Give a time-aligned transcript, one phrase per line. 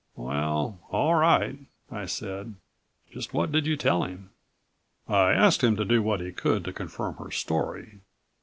[0.15, 0.79] "Well...
[0.89, 1.59] all right,"
[1.91, 2.55] I said.
[3.13, 4.31] "Just what did you tell him."
[5.07, 7.99] "I asked him to do what he could to confirm her story.